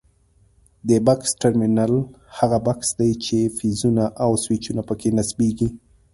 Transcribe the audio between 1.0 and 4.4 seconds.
بکس ټرمینل هغه بکس دی چې فیوزونه او